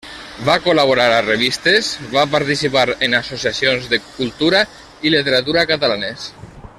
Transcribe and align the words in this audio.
Va 0.45 0.53
col·laborar 0.67 1.03
a 1.17 1.19
revistes, 1.25 1.89
va 2.15 2.23
participar 2.31 2.87
en 3.09 3.17
associacions 3.19 3.87
de 3.95 4.03
cultura 4.09 4.65
i 5.07 5.13
literatura 5.17 5.69
catalanes. 5.75 6.31